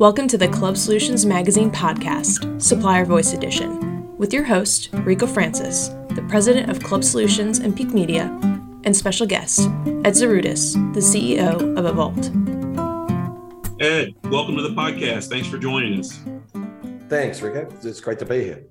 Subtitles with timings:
[0.00, 5.88] Welcome to the Club Solutions Magazine podcast, Supplier Voice Edition, with your host, Rico Francis,
[6.14, 8.24] the president of Club Solutions and Peak Media,
[8.84, 12.30] and special guest, Ed Zarutis, the CEO of Evolt.
[13.78, 15.28] Ed, welcome to the podcast.
[15.28, 16.18] Thanks for joining us.
[17.10, 17.68] Thanks, Rico.
[17.82, 18.64] It's great to be here.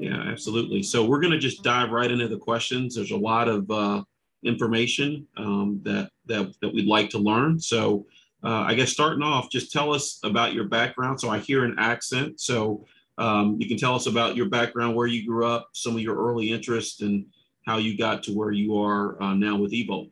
[0.00, 0.82] Yeah, absolutely.
[0.82, 2.96] So we're going to just dive right into the questions.
[2.96, 4.02] There's a lot of uh,
[4.42, 7.60] information um, that, that that we'd like to learn.
[7.60, 8.06] So
[8.42, 11.20] uh, I guess starting off, just tell us about your background.
[11.20, 12.40] So I hear an accent.
[12.40, 12.86] So
[13.18, 16.16] um, you can tell us about your background, where you grew up, some of your
[16.16, 17.26] early interests, and
[17.66, 20.10] how you got to where you are uh, now with Evo.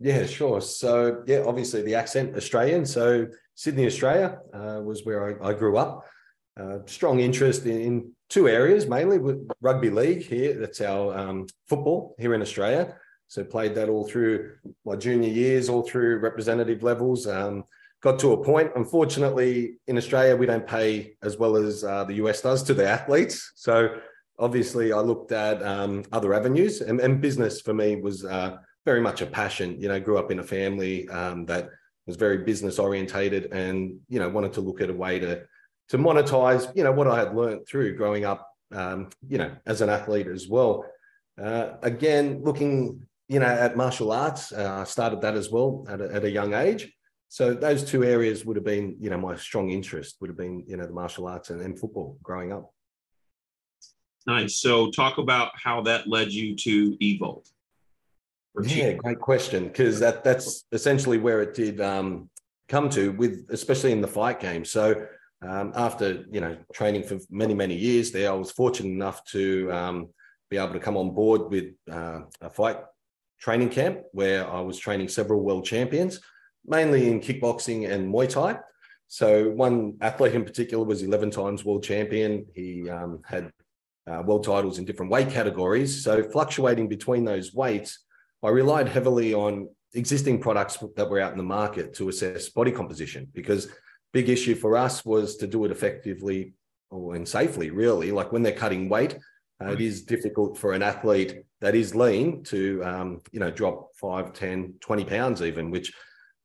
[0.00, 0.60] Yeah, sure.
[0.60, 2.84] So yeah, obviously the accent Australian.
[2.84, 6.04] So Sydney, Australia uh, was where I, I grew up.
[6.58, 10.54] Uh, strong interest in, in, two areas, mainly with rugby league here.
[10.54, 12.96] That's our um, football here in Australia.
[13.28, 14.52] So played that all through
[14.84, 17.26] my junior years, all through representative levels.
[17.26, 17.64] Um,
[18.02, 22.14] got to a point, unfortunately, in Australia, we don't pay as well as uh, the
[22.14, 23.52] US does to the athletes.
[23.56, 23.96] So
[24.38, 29.00] obviously, I looked at um, other avenues, and, and, business for me was uh, very
[29.00, 29.80] much a passion.
[29.80, 31.70] You know, grew up in a family um, that
[32.06, 35.42] was very business orientated, and you know, wanted to look at a way to
[35.88, 39.80] to monetize, you know, what I had learned through growing up, um, you know, as
[39.80, 40.84] an athlete as well.
[41.40, 44.52] Uh, again, looking you know, at martial arts.
[44.52, 46.92] Uh, I started that as well at a, at a young age.
[47.28, 50.64] So those two areas would have been, you know, my strong interest would have been,
[50.66, 52.70] you know, the martial arts and, and football growing up.
[54.26, 54.58] Nice.
[54.58, 57.48] So talk about how that led you to Evolt.
[58.62, 59.64] Yeah, great question.
[59.64, 62.30] Because that that's essentially where it did um,
[62.68, 64.64] come to, with especially in the fight game.
[64.64, 65.06] So
[65.42, 69.70] um, after you know training for many many years there, I was fortunate enough to
[69.70, 70.08] um,
[70.48, 72.78] be able to come on board with uh, a fight
[73.38, 76.20] training camp where I was training several world champions,
[76.64, 78.58] mainly in kickboxing and Muay Thai.
[79.08, 82.46] So one athlete in particular was 11 times world champion.
[82.54, 83.52] He um, had
[84.06, 86.02] uh, world titles in different weight categories.
[86.02, 88.04] So fluctuating between those weights,
[88.42, 92.70] I relied heavily on existing products that were out in the market to assess body
[92.70, 93.68] composition because
[94.12, 96.54] big issue for us was to do it effectively
[96.90, 99.16] or and safely really like when they're cutting weight
[99.62, 103.94] uh, it is difficult for an athlete that is lean to, um, you know, drop
[103.96, 105.92] 5, 10, 20 pounds even, which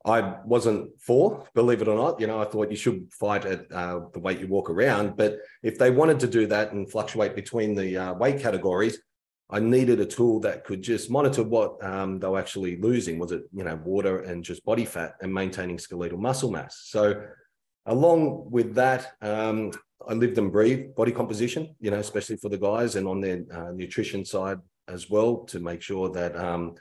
[0.05, 2.19] I wasn't for, believe it or not.
[2.19, 5.17] You know, I thought you should fight at uh, the weight you walk around.
[5.17, 8.97] But if they wanted to do that and fluctuate between the uh, weight categories,
[9.49, 13.19] I needed a tool that could just monitor what um, they were actually losing.
[13.19, 16.83] Was it, you know, water and just body fat and maintaining skeletal muscle mass?
[16.85, 17.21] So,
[17.85, 19.71] along with that, um,
[20.07, 23.43] I lived and breathed body composition, you know, especially for the guys and on their
[23.53, 26.75] uh, nutrition side as well to make sure that, um,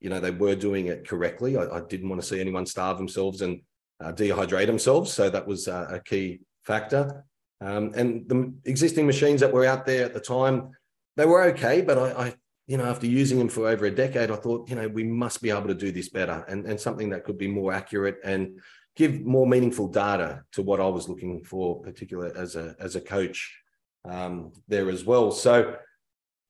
[0.00, 1.56] you know, they were doing it correctly.
[1.56, 3.60] I, I didn't want to see anyone starve themselves and
[4.02, 5.12] uh, dehydrate themselves.
[5.12, 7.24] So that was uh, a key factor.
[7.60, 10.70] Um, and the existing machines that were out there at the time,
[11.16, 12.34] they were okay, but I, I,
[12.66, 15.40] you know, after using them for over a decade, I thought, you know, we must
[15.40, 18.60] be able to do this better and, and something that could be more accurate and
[18.96, 23.00] give more meaningful data to what I was looking for, particularly as a as a
[23.00, 23.60] coach
[24.04, 25.30] um, there as well.
[25.30, 25.76] So.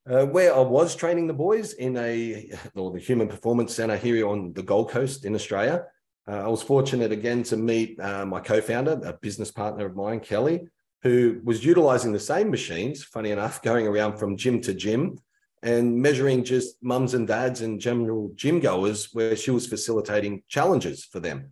[0.09, 4.29] Uh, where I was training the boys in a or the Human Performance Centre here
[4.29, 5.85] on the Gold Coast in Australia,
[6.29, 10.21] uh, I was fortunate again to meet uh, my co-founder, a business partner of mine,
[10.21, 10.67] Kelly,
[11.03, 13.05] who was utilizing the same machines.
[13.05, 15.19] Funny enough, going around from gym to gym
[15.63, 21.05] and measuring just mums and dads and general gym goers, where she was facilitating challenges
[21.05, 21.51] for them.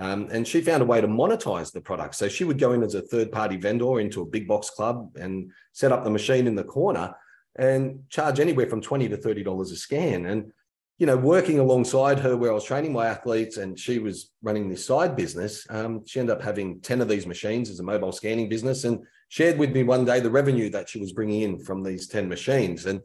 [0.00, 2.14] Um, and she found a way to monetize the product.
[2.14, 5.14] So she would go in as a third party vendor into a big box club
[5.20, 7.14] and set up the machine in the corner
[7.56, 10.24] and charge anywhere from 20 to $30 a scan.
[10.24, 10.52] And,
[10.98, 14.70] you know, working alongside her where I was training my athletes and she was running
[14.70, 18.12] this side business, um, she ended up having 10 of these machines as a mobile
[18.12, 21.58] scanning business and shared with me one day the revenue that she was bringing in
[21.58, 22.86] from these 10 machines.
[22.86, 23.02] And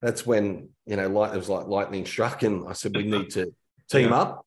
[0.00, 2.42] that's when, you know, light, it was like lightning struck.
[2.44, 3.52] And I said, we need to
[3.90, 4.46] team up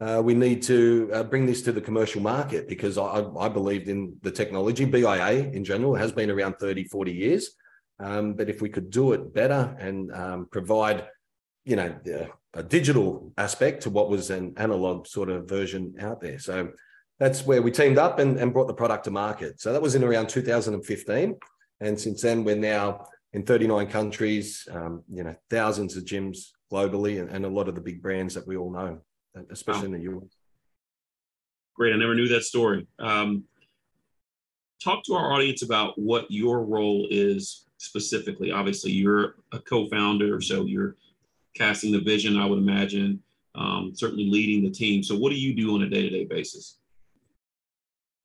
[0.00, 3.88] uh, we need to uh, bring this to the commercial market because I, I, believed
[3.88, 4.84] in the technology.
[4.84, 7.50] BIA in general has been around 30, 40 years.
[7.98, 11.08] Um, but if we could do it better and um, provide,
[11.64, 11.98] you know,
[12.54, 16.38] a digital aspect to what was an analog sort of version out there.
[16.38, 16.70] So
[17.18, 19.60] that's where we teamed up and, and brought the product to market.
[19.60, 21.36] So that was in around 2015.
[21.80, 27.20] And since then, we're now in 39 countries, um, you know, thousands of gyms globally
[27.20, 29.00] and, and a lot of the big brands that we all know
[29.50, 29.94] especially wow.
[29.94, 30.28] in the U.S.
[31.74, 32.86] Great, I never knew that story.
[32.98, 33.44] Um,
[34.82, 38.50] talk to our audience about what your role is specifically.
[38.50, 40.96] Obviously, you're a co-founder, so you're
[41.54, 42.36] casting the vision.
[42.36, 43.22] I would imagine,
[43.54, 45.02] um, certainly leading the team.
[45.02, 46.78] So, what do you do on a day-to-day basis?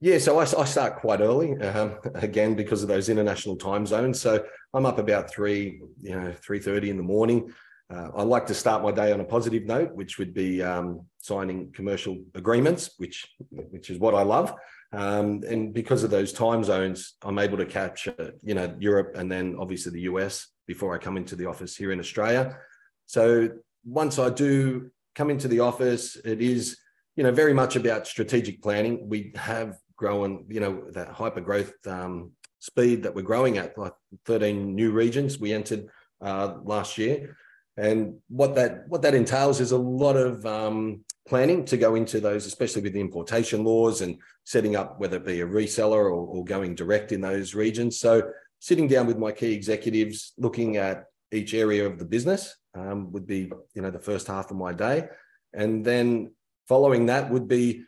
[0.03, 4.19] Yeah, so I, I start quite early, um, again because of those international time zones.
[4.19, 7.53] So I'm up about three, you know, three thirty in the morning.
[7.93, 11.05] Uh, I like to start my day on a positive note, which would be um,
[11.19, 14.53] signing commercial agreements, which which is what I love.
[14.93, 19.31] Um, and because of those time zones, I'm able to capture, you know, Europe and
[19.31, 22.57] then obviously the US before I come into the office here in Australia.
[23.05, 23.49] So
[23.85, 26.77] once I do come into the office, it is,
[27.15, 29.09] you know, very much about strategic planning.
[29.09, 33.93] We have grown you know, that hyper growth um, speed that we're growing at, like
[34.25, 35.87] 13 new regions we entered
[36.21, 37.35] uh, last year.
[37.77, 42.19] And what that what that entails is a lot of um, planning to go into
[42.19, 46.11] those, especially with the importation laws and setting up whether it be a reseller or,
[46.11, 47.99] or going direct in those regions.
[47.99, 48.29] So
[48.59, 53.25] sitting down with my key executives, looking at each area of the business um, would
[53.25, 55.07] be you know the first half of my day,
[55.53, 56.31] and then
[56.67, 57.83] following that would be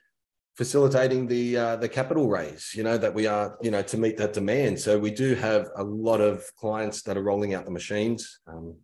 [0.57, 4.17] facilitating the uh, the capital raise you know that we are you know to meet
[4.17, 4.79] that demand.
[4.79, 8.39] So we do have a lot of clients that are rolling out the machines.
[8.47, 8.75] Um,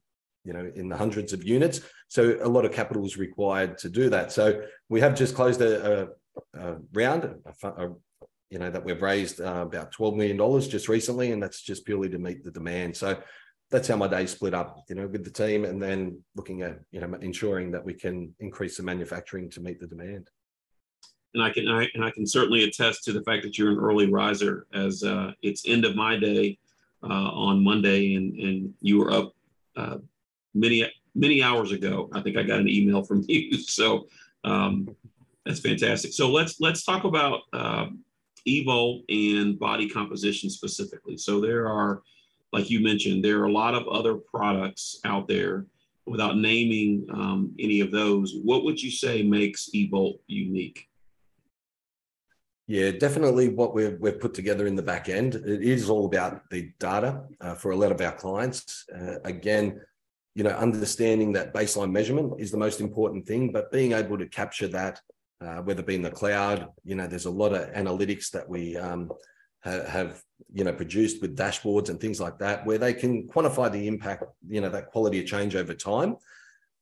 [0.43, 1.81] you know in the hundreds of units.
[2.07, 4.31] So a lot of capital is required to do that.
[4.31, 7.23] So we have just closed a, a, a round
[7.63, 7.89] a, a,
[8.49, 11.85] you know that we've raised uh, about 12 million dollars just recently and that's just
[11.85, 12.95] purely to meet the demand.
[12.97, 13.17] So
[13.69, 16.79] that's how my day split up you know with the team and then looking at
[16.91, 20.29] you know ensuring that we can increase the manufacturing to meet the demand.
[21.33, 23.79] And I can I, and I can certainly attest to the fact that you're an
[23.79, 24.67] early riser.
[24.73, 26.57] As uh, it's end of my day
[27.03, 29.33] uh, on Monday, and and you were up
[29.77, 29.97] uh,
[30.53, 32.09] many many hours ago.
[32.13, 34.07] I think I got an email from you, so
[34.43, 34.95] um,
[35.45, 36.13] that's fantastic.
[36.13, 37.87] So let's let's talk about uh,
[38.47, 41.17] Evo and body composition specifically.
[41.17, 42.01] So there are,
[42.53, 45.65] like you mentioned, there are a lot of other products out there.
[46.07, 50.89] Without naming um, any of those, what would you say makes Evolt unique?
[52.67, 55.35] Yeah, definitely what we've, we've put together in the back end.
[55.35, 58.85] It is all about the data uh, for a lot of our clients.
[58.93, 59.79] Uh, again,
[60.35, 64.27] you know, understanding that baseline measurement is the most important thing, but being able to
[64.27, 65.01] capture that,
[65.41, 68.47] uh, whether it be in the cloud, you know, there's a lot of analytics that
[68.47, 69.11] we um,
[69.63, 70.21] ha- have,
[70.53, 74.23] you know, produced with dashboards and things like that, where they can quantify the impact,
[74.47, 76.15] you know, that quality of change over time.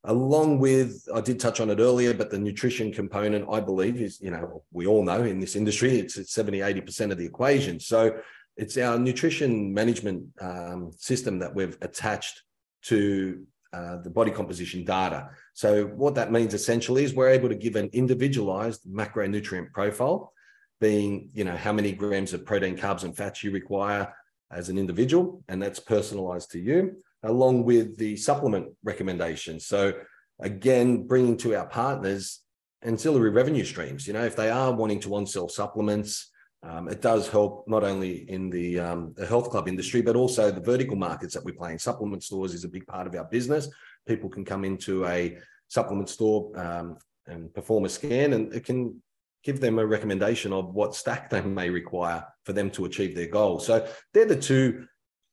[0.06, 4.22] Along with i did touch on it earlier but the nutrition component i believe is
[4.22, 7.82] you know we all know in this industry it's, it's 70 80% of the equation.
[7.82, 8.18] So
[8.56, 12.44] it's our nutrition management um, system that we've attached
[12.84, 17.56] to uh, the body composition data so what that means essentially is we're able to
[17.56, 20.34] give an individualized macronutrient profile
[20.82, 24.12] being you know how many grams of protein carbs and fats you require
[24.52, 29.66] as an individual and that's personalized to you along with the supplement recommendations.
[29.66, 29.94] So
[30.40, 32.42] again, bringing to our partners
[32.82, 34.08] ancillary revenue streams.
[34.08, 38.30] You know, if they are wanting to on-sell supplements, um, it does help not only
[38.30, 41.72] in the, um, the health club industry, but also the vertical markets that we play
[41.72, 41.80] in.
[41.80, 43.70] Supplement stores is a big part of our business.
[44.08, 45.38] People can come into a
[45.70, 46.98] supplement store um,
[47.28, 49.02] and perform a scan, and it can
[49.44, 53.28] give them a recommendation of what stack they may require for them to achieve their
[53.28, 53.60] goal.
[53.60, 54.86] So they're the two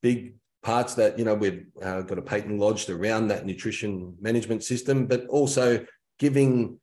[0.02, 4.62] big parts that you know we've uh, got a patent lodged around that nutrition management
[4.62, 5.84] system, but also
[6.18, 6.78] giving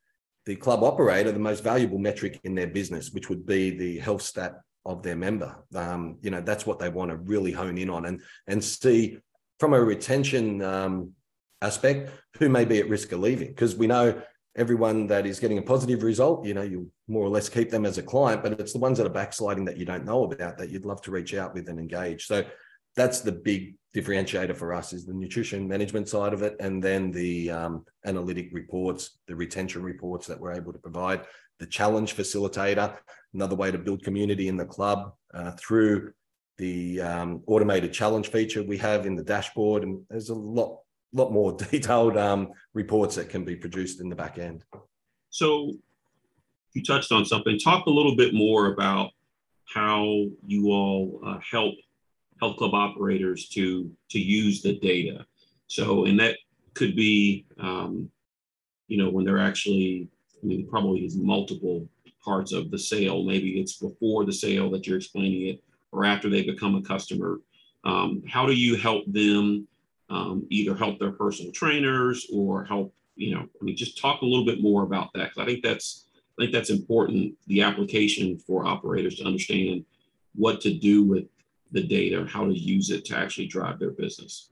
[0.45, 4.21] the club operator the most valuable metric in their business, which would be the health
[4.21, 5.55] stat of their member.
[5.73, 9.19] Um, you know, that's what they want to really hone in on and and see
[9.59, 11.11] from a retention um,
[11.61, 14.21] aspect who may be at risk of leaving because we know
[14.55, 17.85] everyone that is getting a positive result, you know, you more or less keep them
[17.85, 20.57] as a client, but it's the ones that are backsliding that you don't know about
[20.57, 22.27] that you'd love to reach out with and engage.
[22.27, 22.43] So
[22.95, 27.11] that's the big differentiator for us is the nutrition management side of it and then
[27.11, 31.21] the um, analytic reports the retention reports that we're able to provide
[31.59, 32.97] the challenge facilitator
[33.33, 36.11] another way to build community in the club uh, through
[36.57, 40.79] the um, automated challenge feature we have in the dashboard and there's a lot
[41.13, 44.65] lot more detailed um, reports that can be produced in the back end.
[45.29, 45.71] So
[46.73, 47.57] you touched on something.
[47.59, 49.11] Talk a little bit more about
[49.65, 50.03] how
[50.45, 51.75] you all uh, help
[52.43, 55.25] health club operators to to use the data.
[55.67, 56.35] So, and that
[56.73, 58.09] could be, um,
[58.87, 60.09] you know, when they're actually,
[60.41, 61.87] I mean, probably is multiple
[62.23, 63.23] parts of the sale.
[63.23, 67.39] Maybe it's before the sale that you're explaining it, or after they become a customer.
[67.85, 69.67] Um, how do you help them
[70.09, 74.25] um, either help their personal trainers or help, you know, I mean, just talk a
[74.25, 76.07] little bit more about that because I think that's
[76.37, 77.35] I think that's important.
[77.47, 79.85] The application for operators to understand
[80.35, 81.25] what to do with
[81.73, 84.49] the data, how to use it to actually drive their business.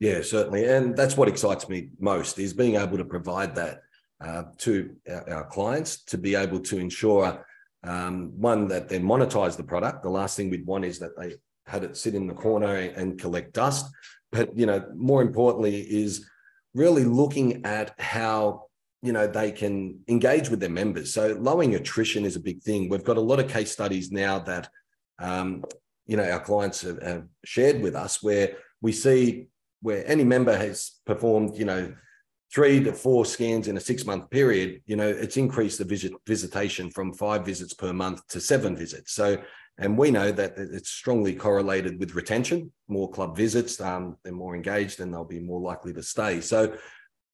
[0.00, 3.82] Yeah, certainly, and that's what excites me most is being able to provide that
[4.24, 7.44] uh, to our, our, clients to be able to ensure
[7.84, 10.02] Um, one that they monetize the product.
[10.02, 11.36] The last thing we'd want is that they
[11.66, 13.86] had it sit in the corner and collect dust.
[14.32, 16.26] But you know, more importantly, is
[16.74, 18.68] really looking at how
[19.00, 21.14] you know they can engage with their members.
[21.14, 22.88] So lowering attrition is a big thing.
[22.88, 24.68] We've got a lot of case studies now that
[25.18, 25.64] um,
[26.08, 29.48] you know our clients have, have shared with us where we see
[29.80, 31.92] where any member has performed you know
[32.52, 36.12] three to four scans in a six month period, you know, it's increased the visit
[36.26, 39.12] visitation from five visits per month to seven visits.
[39.12, 39.38] So,
[39.78, 42.72] and we know that it's strongly correlated with retention.
[42.88, 46.40] More club visits, um, they're more engaged, and they'll be more likely to stay.
[46.40, 46.76] So,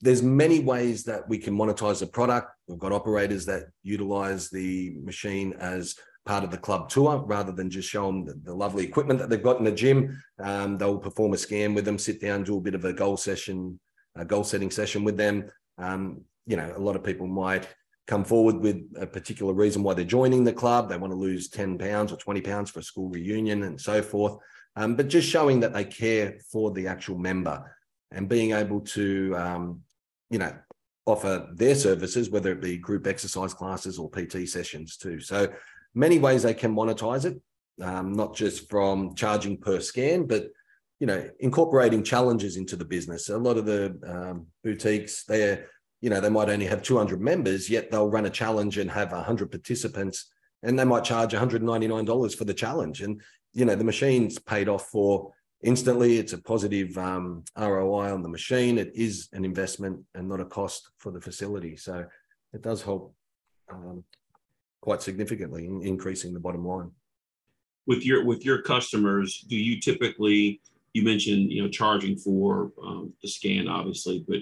[0.00, 2.50] there's many ways that we can monetize the product.
[2.66, 5.95] We've got operators that utilize the machine as
[6.26, 9.28] part of the club tour rather than just show them the, the lovely equipment that
[9.28, 10.23] they've got in the gym.
[10.38, 13.16] Um, they'll perform a scan with them, sit down, do a bit of a goal
[13.16, 13.78] session,
[14.16, 15.50] a goal setting session with them.
[15.78, 17.69] Um, you know, a lot of people might
[18.07, 20.88] come forward with a particular reason why they're joining the club.
[20.88, 24.02] They want to lose 10 pounds or 20 pounds for a school reunion and so
[24.02, 24.37] forth.
[24.76, 27.76] Um, but just showing that they care for the actual member
[28.11, 29.81] and being able to, um,
[30.31, 30.52] you know,
[31.07, 35.21] offer their services, whether it be group exercise classes or PT sessions too.
[35.21, 35.52] So
[35.95, 37.41] many ways they can monetize it,
[37.83, 40.49] um, not just from charging per scan, but
[41.01, 43.29] you know, incorporating challenges into the business.
[43.29, 45.67] A lot of the um, boutiques, they're,
[46.01, 49.13] you know, they might only have 200 members, yet they'll run a challenge and have
[49.13, 50.31] 100 participants,
[50.63, 53.03] and they might charge $199 for the challenge.
[53.03, 53.21] And
[53.55, 55.33] you know, the machine's paid off for
[55.63, 56.19] instantly.
[56.19, 58.79] It's a positive um, ROI on the machine.
[58.79, 61.77] It is an investment and not a cost for the facility.
[61.77, 62.05] So
[62.53, 63.15] it does help
[63.73, 64.05] um,
[64.85, 66.91] quite significantly in increasing the bottom line.
[67.87, 70.61] With your with your customers, do you typically
[70.93, 74.41] you mentioned you know charging for um, the scan, obviously, but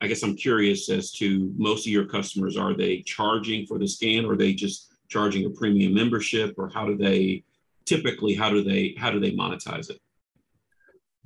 [0.00, 3.88] I guess I'm curious as to most of your customers are they charging for the
[3.88, 7.42] scan, or are they just charging a premium membership, or how do they
[7.84, 9.98] typically how do they how do they monetize it?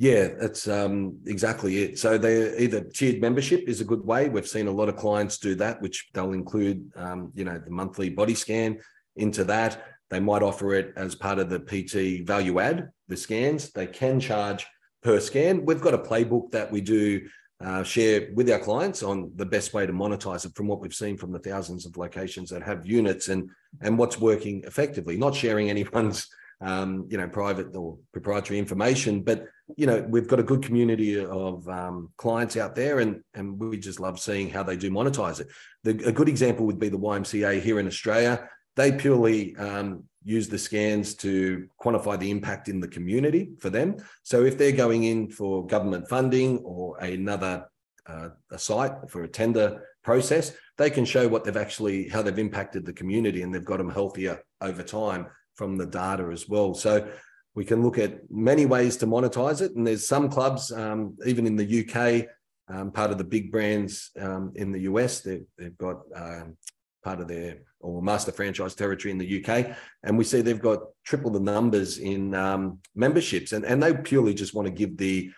[0.00, 1.98] Yeah, that's um, exactly it.
[1.98, 4.30] So they either tiered membership is a good way.
[4.30, 7.70] We've seen a lot of clients do that, which they'll include, um, you know, the
[7.70, 8.78] monthly body scan
[9.16, 9.84] into that.
[10.08, 13.72] They might offer it as part of the PT value add, the scans.
[13.72, 14.66] They can charge
[15.02, 15.66] per scan.
[15.66, 17.28] We've got a playbook that we do
[17.62, 20.94] uh, share with our clients on the best way to monetize it from what we've
[20.94, 23.50] seen from the thousands of locations that have units and
[23.82, 25.18] and what's working effectively.
[25.18, 26.26] Not sharing anyone's
[26.60, 29.22] um, you know, private or proprietary information.
[29.22, 33.58] But you know, we've got a good community of um, clients out there, and and
[33.58, 35.48] we just love seeing how they do monetize it.
[35.84, 38.48] The, a good example would be the YMCA here in Australia.
[38.76, 43.96] They purely um, use the scans to quantify the impact in the community for them.
[44.22, 47.66] So if they're going in for government funding or another
[48.06, 52.38] uh, a site for a tender process, they can show what they've actually how they've
[52.38, 55.26] impacted the community and they've got them healthier over time
[55.60, 56.72] from the data as well.
[56.72, 57.06] So
[57.54, 59.76] we can look at many ways to monetize it.
[59.76, 62.28] And there's some clubs, um, even in the UK,
[62.74, 66.56] um, part of the big brands um, in the US, they've, they've got um,
[67.04, 69.76] part of their or master franchise territory in the UK.
[70.02, 73.52] And we see they've got triple the numbers in um, memberships.
[73.52, 75.30] And, and they purely just want to give the,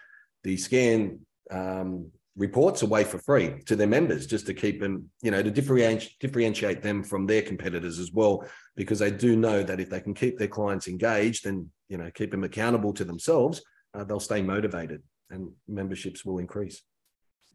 [0.44, 1.18] the scan
[1.50, 5.50] um, reports away for free to their members just to keep them, you know, to
[5.50, 8.44] differentiate differentiate them from their competitors as well,
[8.76, 12.10] because they do know that if they can keep their clients engaged and you know
[12.14, 13.62] keep them accountable to themselves,
[13.94, 16.82] uh, they'll stay motivated and memberships will increase.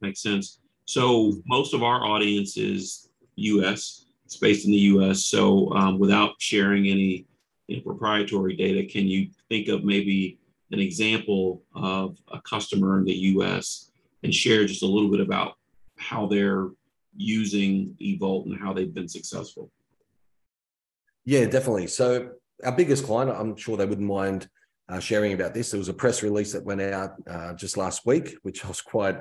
[0.01, 0.59] Makes sense.
[0.85, 4.05] So most of our audience is U.S.
[4.25, 5.25] It's based in the U.S.
[5.25, 7.25] So um, without sharing any
[7.67, 10.39] you know, proprietary data, can you think of maybe
[10.71, 13.87] an example of a customer in the U.S
[14.27, 15.53] and share just a little bit about
[15.97, 16.67] how they're
[17.15, 19.71] using Evolt and how they've been successful.
[21.23, 21.87] Yeah, definitely.
[21.87, 22.31] So
[22.65, 24.49] our biggest client, I'm sure they wouldn't mind
[24.89, 25.71] uh, sharing about this.
[25.71, 28.81] There was a press release that went out uh, just last week, which I was
[28.81, 29.17] quite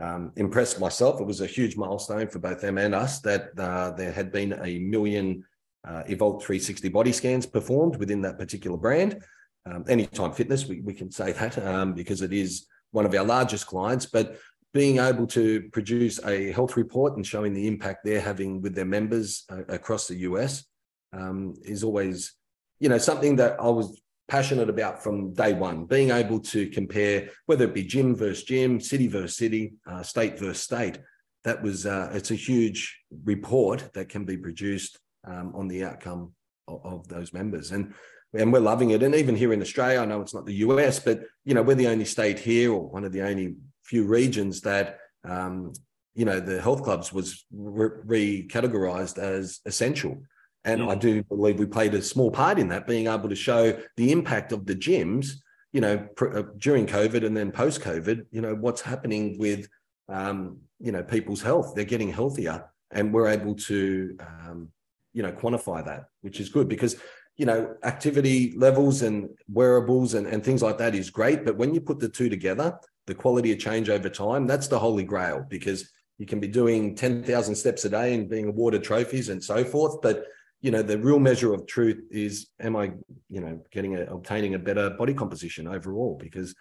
[0.00, 1.20] um, impressed myself.
[1.20, 4.52] It was a huge milestone for both them and us that uh, there had been
[4.62, 5.44] a million
[5.86, 9.20] uh, Evolt 360 body scans performed within that particular brand.
[9.66, 13.24] Um, Anytime Fitness, we, we can say that um, because it is one of our
[13.24, 14.36] largest clients, but
[14.72, 18.84] being able to produce a health report and showing the impact they're having with their
[18.84, 20.64] members uh, across the US
[21.12, 22.34] um, is always,
[22.78, 25.86] you know, something that I was passionate about from day one.
[25.86, 30.38] Being able to compare whether it be gym versus gym, city versus city, uh, state
[30.38, 30.98] versus state.
[31.42, 36.32] That was uh, it's a huge report that can be produced um, on the outcome
[36.68, 37.92] of, of those members and
[38.34, 39.02] and we're loving it.
[39.02, 41.76] And even here in Australia, I know it's not the US, but you know we're
[41.76, 45.72] the only state here, or one of the only few regions that um,
[46.14, 50.22] you know the health clubs was re- recategorized as essential.
[50.64, 53.78] And I do believe we played a small part in that, being able to show
[53.98, 55.32] the impact of the gyms,
[55.72, 59.68] you know, pr- uh, during COVID and then post COVID, you know, what's happening with,
[60.08, 61.74] um, you know, people's health.
[61.74, 64.70] They're getting healthier and we're able to, um,
[65.12, 66.96] you know, quantify that, which is good because,
[67.36, 71.44] you know, activity levels and wearables and, and things like that is great.
[71.44, 74.78] But when you put the two together, the quality of change over time, that's the
[74.78, 79.28] holy grail because you can be doing 10,000 steps a day and being awarded trophies
[79.30, 80.00] and so forth.
[80.00, 80.26] But
[80.64, 82.84] you know the real measure of truth is am i
[83.28, 86.54] you know getting a, obtaining a better body composition overall because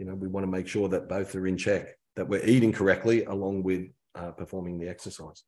[0.00, 2.72] you know we want to make sure that both are in check that we're eating
[2.72, 5.44] correctly along with uh, performing the exercise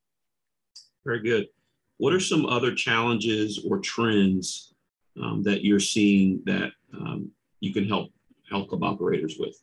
[1.04, 1.46] very good
[1.98, 4.74] what are some other challenges or trends
[5.22, 8.10] um, that you're seeing that um, you can help
[8.50, 9.56] health club operators with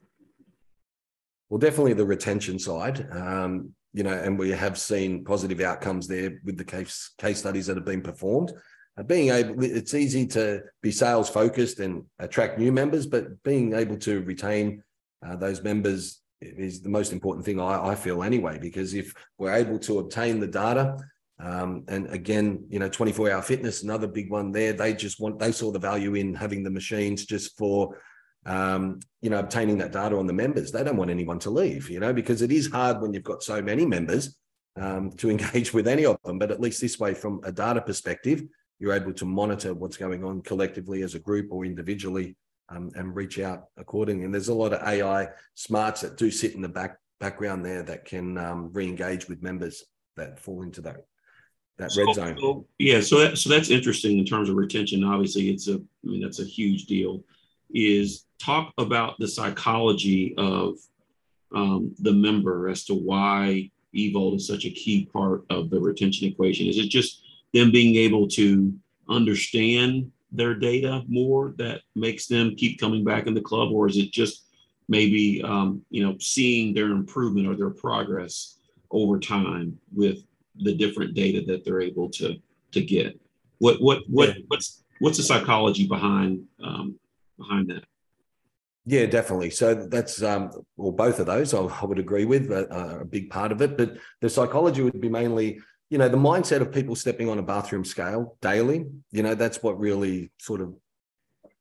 [1.50, 6.42] well definitely the retention side um, you know, and we have seen positive outcomes there
[6.44, 8.52] with the case case studies that have been performed.
[8.98, 13.74] Uh, being able, it's easy to be sales focused and attract new members, but being
[13.74, 14.84] able to retain
[15.26, 18.60] uh, those members is the most important thing I, I, feel anyway.
[18.60, 20.98] Because if we're able to obtain the data,
[21.40, 24.74] um, and again, you know, 24 hour fitness, another big one there.
[24.74, 27.98] They just want they saw the value in having the machines just for
[28.46, 30.72] um, you know, obtaining that data on the members.
[30.72, 33.44] They don't want anyone to leave, you know, because it is hard when you've got
[33.44, 34.38] so many members
[34.80, 36.40] um, to engage with any of them.
[36.40, 38.44] But at least this way, from a data perspective,
[38.80, 42.36] you're able to monitor what's going on collectively as a group or individually
[42.70, 44.26] um, and reach out accordingly.
[44.26, 47.82] And there's a lot of AI smarts that do sit in the back background there
[47.82, 49.86] that can um, re-engage with members
[50.18, 50.98] that fall into that
[51.78, 52.38] that so, red zone.
[52.40, 55.04] So, yeah, so that, so that's interesting in terms of retention.
[55.04, 57.24] Obviously, it's a I mean that's a huge deal
[57.74, 60.76] is talk about the psychology of
[61.54, 66.28] um, the member as to why Evolt is such a key part of the retention
[66.28, 66.68] equation.
[66.68, 67.22] Is it just
[67.54, 68.74] them being able to
[69.10, 73.98] understand their data more that makes them keep coming back in the club, or is
[73.98, 74.46] it just
[74.88, 78.60] maybe um, you know seeing their improvement or their progress
[78.92, 80.24] over time with
[80.62, 82.36] the different data that they're able to
[82.72, 83.20] to get?
[83.60, 87.00] What what what what's what's the psychology behind um,
[87.38, 87.84] behind that.
[88.86, 89.50] Yeah, definitely.
[89.50, 93.30] So that's um, well, both of those I, I would agree with uh, a big
[93.30, 93.78] part of it.
[93.78, 97.44] But the psychology would be mainly, you know, the mindset of people stepping on a
[97.44, 98.86] bathroom scale daily.
[99.12, 100.76] You know, that's what really sort of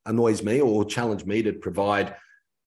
[0.05, 2.15] annoys me or challenge me to provide,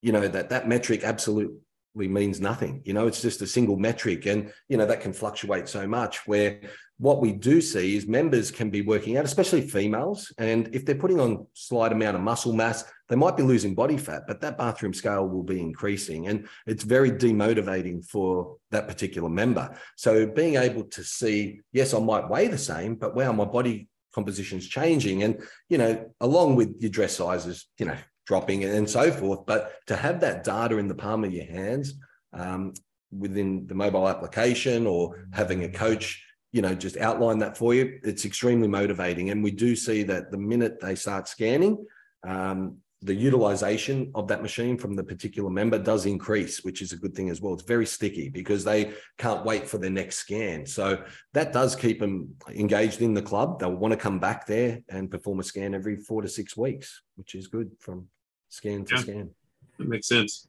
[0.02, 1.60] you know, that that metric absolutely
[2.06, 2.82] means nothing.
[2.84, 6.28] You know, it's just a single metric, and you know that can fluctuate so much.
[6.28, 6.60] Where
[7.00, 10.34] what we do see is members can be working out, especially females.
[10.38, 13.98] And if they're putting on slight amount of muscle mass, they might be losing body
[13.98, 16.28] fat, but that bathroom scale will be increasing.
[16.28, 19.78] And it's very demotivating for that particular member.
[19.96, 23.88] So being able to see, yes, I might weigh the same, but wow, my body
[24.14, 25.22] composition's changing.
[25.22, 29.46] And, you know, along with your dress sizes, you know, dropping and so forth.
[29.46, 31.94] But to have that data in the palm of your hands
[32.34, 32.74] um,
[33.12, 38.00] within the mobile application or having a coach you know just outline that for you
[38.04, 41.86] it's extremely motivating and we do see that the minute they start scanning
[42.26, 46.98] um, the utilization of that machine from the particular member does increase, which is a
[46.98, 47.54] good thing as well.
[47.54, 50.66] It's very sticky because they can't wait for their next scan.
[50.66, 53.60] So that does keep them engaged in the club.
[53.60, 57.04] They'll want to come back there and perform a scan every four to six weeks,
[57.16, 58.08] which is good from
[58.50, 59.30] scan to yeah, scan.
[59.78, 60.48] That makes sense.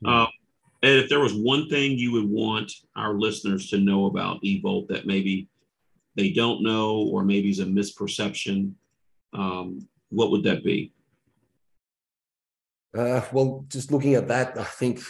[0.00, 0.22] Yeah.
[0.22, 0.28] Um,
[0.82, 4.88] and if there was one thing you would want our listeners to know about Evolt
[4.88, 5.48] that maybe
[6.16, 8.72] they don't know or maybe is a misperception,
[9.34, 10.92] um, what would that be?
[12.96, 15.00] Uh, well, just looking at that, I think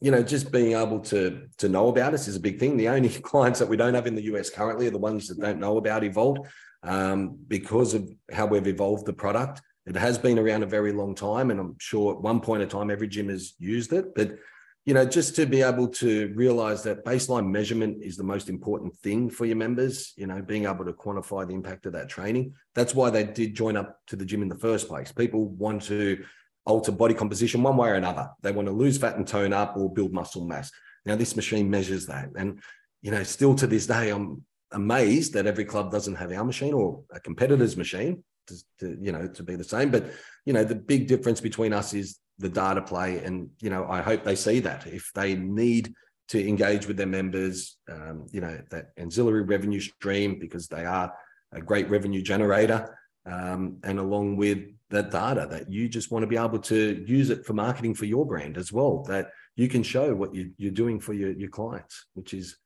[0.00, 2.76] you know just being able to to know about us is a big thing.
[2.76, 5.40] The only clients that we don't have in the US currently are the ones that
[5.40, 6.46] don't know about Evolt
[6.82, 9.60] um, because of how we've evolved the product.
[9.88, 12.68] It has been around a very long time, and I'm sure at one point in
[12.68, 14.36] time every gym has used it, but
[14.84, 18.96] you know, just to be able to realize that baseline measurement is the most important
[18.96, 22.54] thing for your members, you know, being able to quantify the impact of that training.
[22.74, 25.12] That's why they did join up to the gym in the first place.
[25.12, 26.24] People want to
[26.64, 28.30] alter body composition one way or another.
[28.40, 30.70] They want to lose fat and tone up or build muscle mass.
[31.04, 32.30] Now, this machine measures that.
[32.36, 32.60] And,
[33.02, 36.72] you know, still to this day, I'm amazed that every club doesn't have our machine
[36.72, 39.90] or a competitor's machine to, to you know, to be the same.
[39.90, 40.10] But,
[40.44, 43.22] you know, the big difference between us is the data play.
[43.24, 45.94] And, you know, I hope they see that if they need
[46.28, 51.12] to engage with their members, um, you know, that ancillary revenue stream, because they are
[51.52, 52.98] a great revenue generator.
[53.26, 54.58] Um, and along with
[54.90, 58.06] that data that you just want to be able to use it for marketing for
[58.06, 61.50] your brand as well, that you can show what you, are doing for your, your
[61.50, 62.56] clients, which is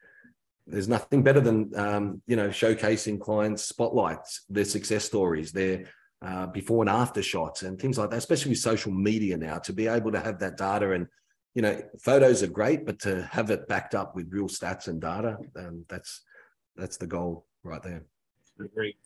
[0.66, 5.84] there's nothing better than um, you know showcasing clients spotlights their success stories their
[6.24, 9.72] uh, before and after shots and things like that especially with social media now to
[9.72, 11.06] be able to have that data and
[11.54, 15.00] you know photos are great but to have it backed up with real stats and
[15.00, 16.22] data um, that's
[16.76, 18.04] that's the goal right there.
[18.74, 18.96] Great.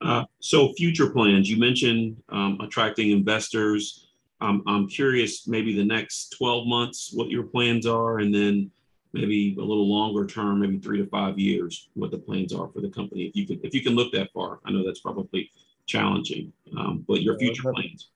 [0.00, 4.08] Uh, so future plans you mentioned um, attracting investors.
[4.40, 8.70] Um, i'm curious maybe the next 12 months what your plans are and then
[9.14, 12.80] maybe a little longer term, maybe three to five years, what the plans are for
[12.80, 13.22] the company.
[13.22, 15.50] If you can, if you can look that far, I know that's probably
[15.86, 18.10] challenging, um, but your future plans.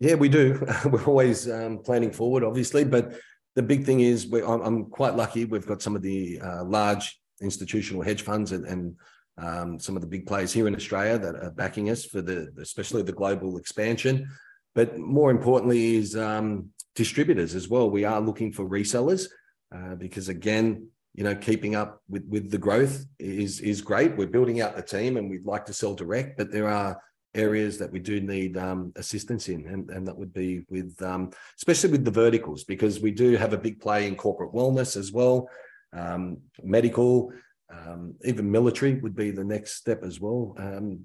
[0.00, 0.60] Yeah, we do.
[0.86, 3.14] We're always um, planning forward, obviously, but
[3.54, 5.44] the big thing is I'm, I'm, quite lucky.
[5.44, 8.96] We've got some of the uh, large institutional hedge funds and, and
[9.38, 12.52] um, some of the big players here in Australia that are backing us for the,
[12.60, 14.28] especially the global expansion.
[14.74, 17.90] But more importantly, is um, distributors as well.
[17.90, 19.26] We are looking for resellers
[19.74, 24.16] uh, because again, you know, keeping up with with the growth is is great.
[24.16, 27.00] We're building out the team, and we'd like to sell direct, but there are
[27.34, 31.30] areas that we do need um, assistance in, and, and that would be with, um,
[31.56, 35.12] especially with the verticals, because we do have a big play in corporate wellness as
[35.12, 35.48] well,
[35.92, 37.32] um, medical,
[37.72, 40.54] um, even military would be the next step as well.
[40.58, 41.04] Um,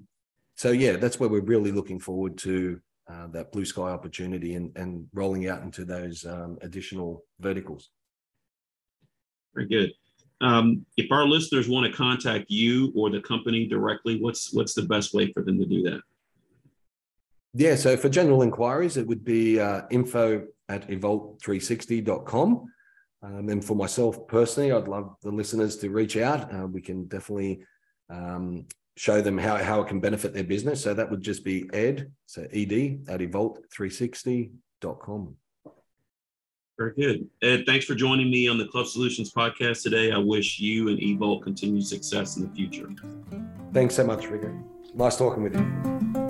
[0.56, 4.76] so yeah, that's where we're really looking forward to uh, that blue sky opportunity and,
[4.76, 7.90] and rolling out into those um, additional verticals.
[9.56, 9.92] Very good.
[10.42, 14.82] Um, if our listeners want to contact you or the company directly, what's what's the
[14.82, 16.02] best way for them to do that?
[17.54, 22.66] Yeah, so for general inquiries, it would be uh, info at evolt360.com.
[23.22, 26.54] Um, and then for myself personally, I'd love the listeners to reach out.
[26.54, 27.62] Uh, we can definitely
[28.10, 28.66] um,
[28.98, 30.82] show them how, how it can benefit their business.
[30.82, 35.36] So that would just be ed, so ed at evolt360.com.
[36.78, 37.28] Very good.
[37.42, 40.12] Ed, thanks for joining me on the Club Solutions podcast today.
[40.12, 42.88] I wish you and Evolt continued success in the future.
[43.72, 44.52] Thanks so much, Rico.
[44.94, 46.25] Nice talking with you.